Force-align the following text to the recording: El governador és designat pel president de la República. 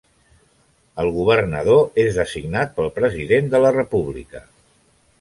El 1.03 1.11
governador 1.17 2.01
és 2.05 2.19
designat 2.21 2.75
pel 2.81 2.93
president 2.99 3.55
de 3.55 3.63
la 3.67 3.75
República. 3.81 4.47